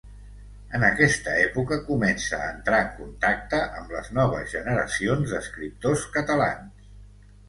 En 0.77 0.83
aquesta 0.85 1.33
època 1.41 1.75
comença 1.89 2.39
a 2.45 2.47
entrar 2.53 2.79
en 2.85 2.89
contacte 3.01 3.59
amb 3.81 3.93
les 3.97 4.09
noves 4.21 4.49
generacions 4.55 5.35
d'escriptors 5.35 6.07
catalans. 6.17 6.89